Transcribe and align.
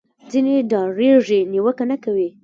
ځینې 0.31 0.55
ډارېږي 0.71 1.39
نیوکه 1.51 1.83
نه 1.91 1.97
کوي 2.03 2.29